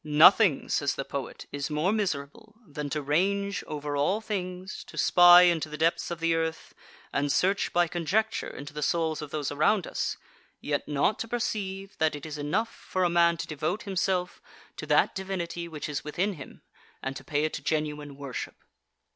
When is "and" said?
7.13-7.31, 17.03-17.15